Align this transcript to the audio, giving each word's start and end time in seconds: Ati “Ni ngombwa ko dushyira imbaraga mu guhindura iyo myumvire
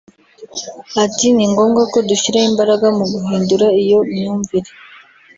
Ati 1.03 1.27
“Ni 1.35 1.45
ngombwa 1.51 1.81
ko 1.91 1.97
dushyira 2.09 2.39
imbaraga 2.49 2.87
mu 2.97 3.05
guhindura 3.11 3.67
iyo 3.83 3.99
myumvire 4.13 4.71